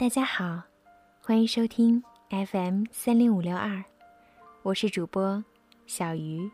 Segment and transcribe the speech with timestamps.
[0.00, 0.62] 大家好，
[1.20, 3.84] 欢迎收听 FM 三零五六二，
[4.62, 5.44] 我是主播
[5.86, 6.50] 小鱼。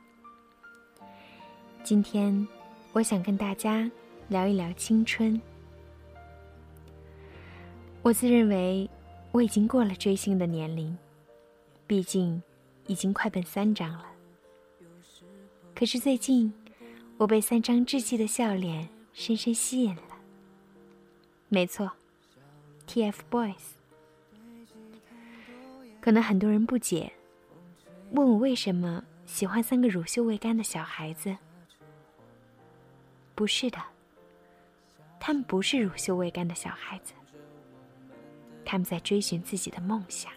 [1.85, 2.45] 今天
[2.93, 3.89] 我想跟大家
[4.27, 5.41] 聊一聊青春。
[8.03, 8.91] 我自认为
[9.31, 10.99] 我已经过了追星的年龄，
[11.87, 12.43] 毕竟
[12.89, 14.07] 已经快奔三张了。
[15.73, 16.53] 可是最近，
[17.17, 20.03] 我被三张稚气的笑脸深深吸引了。
[21.49, 21.89] 没错
[22.87, 23.55] ，TFBOYS。
[26.01, 27.13] 可能很多人不解，
[28.13, 31.37] 问我为什么喜欢三个乳臭未干的小孩子。
[33.35, 33.79] 不是的，
[35.19, 37.13] 他们不是乳臭未干的小孩子，
[38.65, 40.33] 他们在追寻自己的梦想。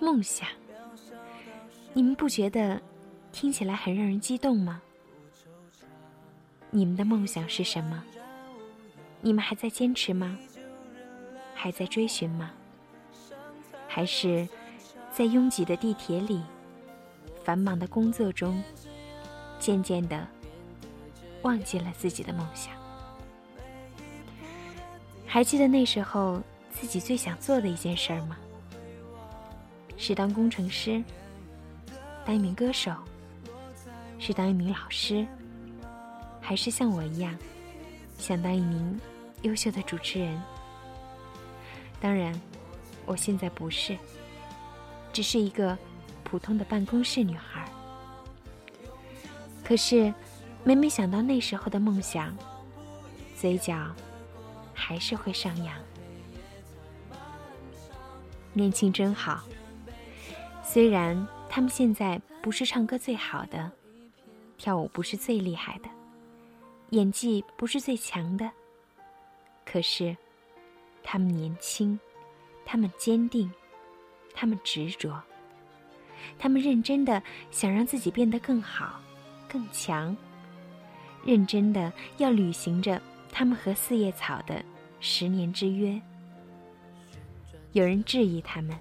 [0.00, 0.48] 梦想，
[1.92, 2.80] 你们不觉得？
[3.32, 4.82] 听起来很让人激动吗？
[6.70, 8.02] 你们的梦想是什么？
[9.20, 10.38] 你们还在坚持吗？
[11.54, 12.50] 还在追寻吗？
[13.86, 14.48] 还是
[15.12, 16.42] 在拥挤的地铁里、
[17.44, 18.62] 繁忙的工作中，
[19.58, 20.26] 渐渐的
[21.42, 22.72] 忘记了自己的梦想？
[25.26, 26.40] 还记得那时候
[26.72, 28.36] 自己最想做的一件事吗？
[29.96, 31.02] 是当工程师，
[32.24, 32.92] 当一名歌手。
[34.22, 35.26] 是当一名老师，
[36.42, 37.34] 还是像我一样，
[38.18, 39.00] 想当一名
[39.42, 40.40] 优秀的主持人？
[42.00, 42.38] 当然，
[43.06, 43.96] 我现在不是，
[45.12, 45.76] 只是一个
[46.24, 47.68] 普通的办公室女孩。
[49.64, 50.12] 可是，
[50.64, 52.36] 每每想到那时候的梦想，
[53.36, 53.94] 嘴角
[54.74, 55.74] 还是会上扬。
[58.52, 59.44] 年轻真好，
[60.62, 63.70] 虽然他们现在不是唱歌最好的。
[64.58, 65.88] 跳舞不是最厉害的，
[66.90, 68.50] 演技不是最强的，
[69.70, 70.16] 可是，
[71.00, 71.96] 他们年轻，
[72.64, 73.48] 他们坚定，
[74.34, 75.22] 他们执着，
[76.40, 77.22] 他们认真的
[77.52, 79.00] 想让自己变得更好、
[79.48, 80.16] 更强，
[81.24, 83.00] 认真的要履行着
[83.30, 84.60] 他们和四叶草的
[84.98, 86.02] 十年之约。
[87.70, 88.76] 有人质疑他们，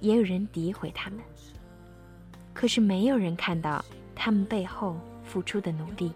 [0.00, 1.20] 也有人诋毁他们，
[2.54, 3.84] 可是没有人看到。
[4.18, 6.10] 他们背后付出的努力，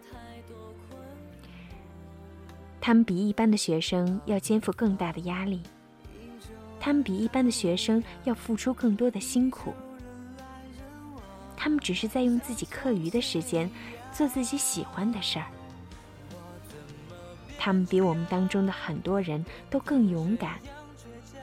[2.81, 5.61] 他们比一般的学生要肩负更大的压力，
[6.81, 9.75] 他们比一般的学生要付出更多的辛苦。
[11.57, 13.71] 他们只是在用自己课余的时间
[14.13, 15.45] 做自己喜欢的事儿。
[17.59, 20.59] 他们比我们当中的很多人都更勇敢、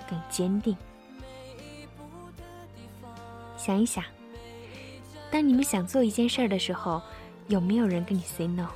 [0.10, 0.76] 更坚定。
[3.56, 4.04] 想一想。
[5.30, 7.02] 当你们想做一件事儿的时候，
[7.48, 8.70] 有没有人跟你 say no？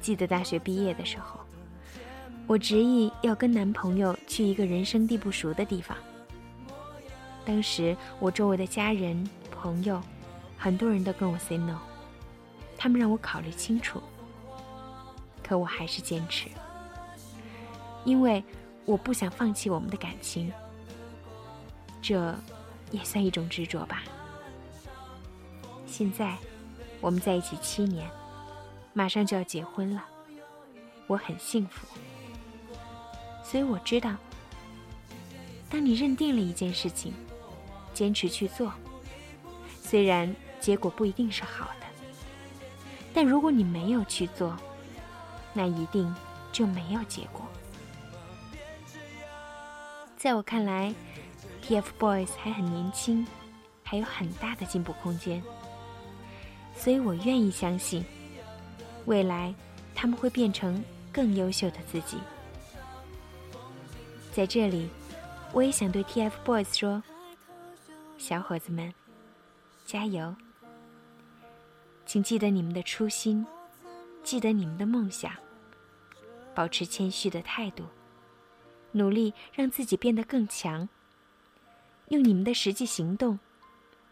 [0.00, 1.40] 记得大学毕业的时候，
[2.46, 5.96] 我执意要跟男朋友去一个人生地不熟的地方。
[7.44, 10.00] 当时我周围的家人、朋友，
[10.56, 11.78] 很多人都跟我 say no，
[12.76, 14.02] 他们让我考虑清楚。
[15.42, 16.48] 可我还是坚持，
[18.04, 18.44] 因为
[18.84, 20.52] 我不想放弃我们的感情。
[22.02, 22.34] 这
[22.90, 24.02] 也算一种执着吧。
[25.86, 26.36] 现在，
[27.00, 28.06] 我们在一起七年，
[28.92, 30.04] 马上就要结婚了，
[31.06, 31.86] 我很幸福。
[33.44, 34.14] 所以我知道，
[35.70, 37.12] 当你认定了一件事情，
[37.94, 38.72] 坚持去做，
[39.82, 41.86] 虽然结果不一定是好的，
[43.14, 44.56] 但如果你没有去做，
[45.54, 46.14] 那一定
[46.52, 47.46] 就没有结果。
[50.16, 50.92] 在我看来
[51.64, 53.26] ，TFBOYS 还很年轻，
[53.82, 55.42] 还有很大的进步空间。
[56.76, 58.04] 所以我愿意相信，
[59.08, 59.54] 未来
[59.94, 62.18] 他们会变成更优秀的自己。
[64.32, 64.88] 在这里，
[65.52, 67.02] 我也想对 TFBOYS 说
[68.18, 68.92] ：“小伙子们，
[69.86, 70.36] 加油！
[72.04, 73.46] 请记得你们的初心，
[74.22, 75.32] 记得你们的梦想，
[76.54, 77.84] 保持谦虚的态度，
[78.92, 80.86] 努力让自己变得更强。
[82.08, 83.38] 用你们的实际行动，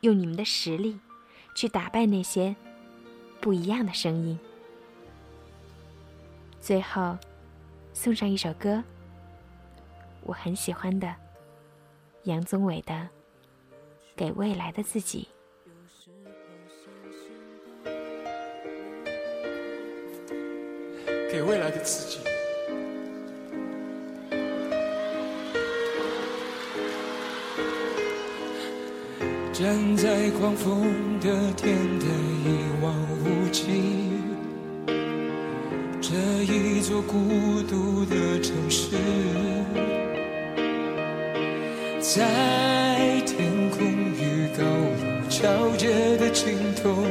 [0.00, 0.98] 用你们的实力。”
[1.54, 2.54] 去打败那些
[3.40, 4.38] 不一样的声音。
[6.66, 7.16] 最后，
[7.92, 8.82] 送上一首歌，
[10.24, 11.14] 我很喜欢的
[12.24, 12.92] 杨宗纬的
[14.16, 15.28] 《给未来的自己》。
[21.30, 22.18] 给未来的自己。
[29.52, 32.06] 站在狂风的天台，
[32.44, 32.92] 一望
[33.22, 34.05] 无际。
[36.48, 38.96] 一座孤独的城市，
[41.98, 42.22] 在
[43.26, 43.84] 天空
[44.14, 47.04] 与高楼交接的尽头，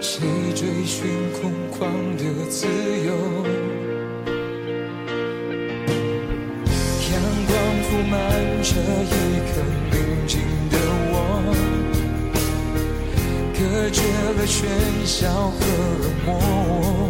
[0.00, 1.04] 谁追寻
[1.42, 1.84] 空旷
[2.16, 3.12] 的自由？
[7.12, 7.14] 阳
[7.46, 7.52] 光
[7.84, 8.18] 铺满
[8.62, 9.14] 这一
[9.44, 9.60] 颗
[9.92, 9.94] 宁
[10.26, 10.74] 静的
[11.12, 11.14] 我，
[13.52, 13.60] 隔
[13.90, 14.00] 绝
[14.38, 14.56] 了喧
[15.04, 15.60] 嚣和
[16.02, 17.09] 冷漠。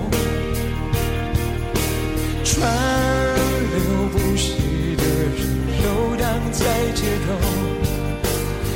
[2.61, 3.81] 川流
[4.13, 4.53] 不息
[4.97, 5.03] 的
[5.33, 5.41] 人
[5.83, 5.85] 游
[6.21, 6.61] 荡在
[6.95, 7.27] 街头，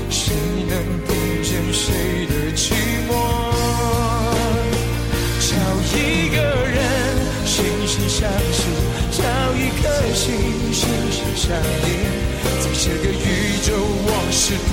[0.09, 0.25] 谁
[0.71, 0.73] 能
[1.07, 1.85] 听见谁
[2.25, 2.73] 的寂
[3.07, 3.13] 寞？
[5.39, 5.53] 找
[5.93, 5.95] 一
[6.31, 6.75] 个人
[7.45, 7.53] 惺
[7.87, 8.17] 惺相
[8.55, 8.59] 惜，
[9.13, 9.21] 找
[9.55, 9.85] 一颗
[10.15, 10.25] 心
[10.73, 10.81] 心
[11.13, 11.45] 心相
[11.85, 11.87] 印，
[12.63, 13.23] 在这个宇
[13.67, 14.73] 宙我是独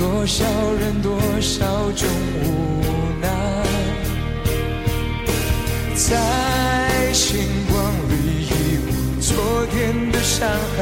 [0.00, 0.44] 多少
[0.80, 2.08] 人，多少种
[2.42, 2.48] 无
[3.20, 3.28] 奈，
[5.94, 7.36] 在星
[7.70, 8.14] 光里
[8.48, 8.48] 遗
[8.88, 10.78] 忘昨天的伤害，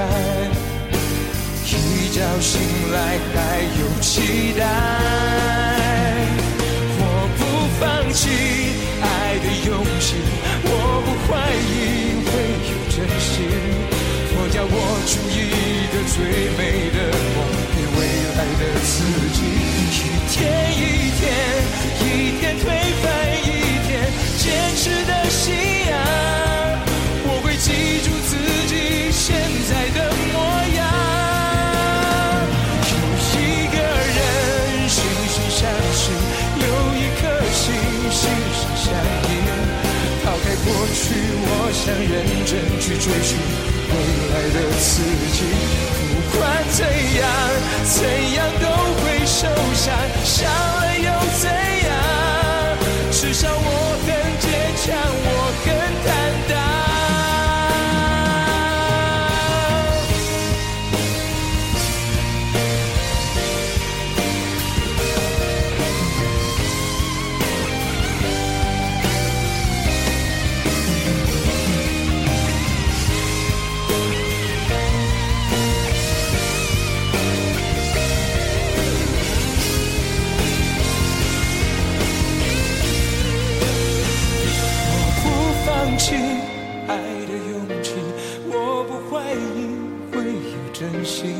[1.66, 1.72] 一
[2.14, 2.60] 觉醒
[2.92, 4.62] 来还有期待。
[7.00, 7.02] 我
[7.38, 7.40] 不
[7.80, 7.82] 放
[8.12, 8.22] 弃
[9.02, 10.14] 爱的勇气，
[10.62, 10.66] 我
[11.04, 11.28] 不怀
[11.66, 12.30] 疑会
[12.70, 13.26] 有真心。
[14.30, 14.70] 我要握
[15.10, 15.36] 住一
[15.90, 16.16] 个最
[16.56, 16.62] 美
[40.68, 41.16] 过去，
[41.48, 42.12] 我想认
[42.44, 43.40] 真去追寻
[43.88, 43.92] 未
[44.28, 45.00] 来的自
[45.32, 45.38] 己。
[46.12, 46.84] 不管怎
[47.18, 47.24] 样，
[47.84, 47.96] 怎
[48.34, 48.68] 样都
[49.00, 49.86] 会受伤，
[50.24, 51.08] 伤了又
[51.40, 51.48] 怎
[90.78, 91.34] 真心。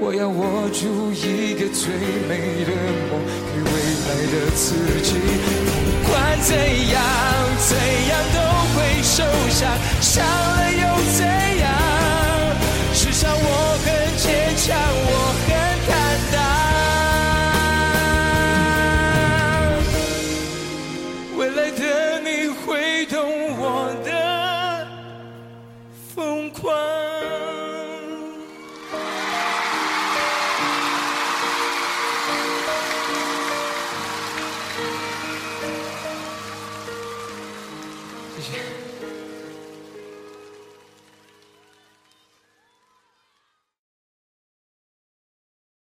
[0.00, 1.86] 我要握住一个最
[2.26, 2.70] 美的
[3.06, 3.70] 梦，给未
[4.02, 4.74] 来的自
[5.06, 5.10] 己。
[6.02, 6.50] 不管怎
[6.90, 6.98] 样，
[7.62, 7.70] 怎
[8.10, 8.38] 样都
[8.74, 9.70] 会受伤，
[10.00, 10.82] 伤了又
[11.16, 11.55] 怎样